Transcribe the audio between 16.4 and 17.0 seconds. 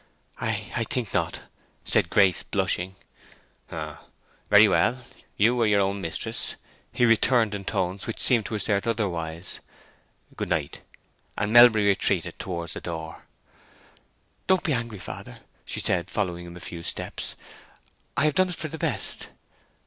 him a few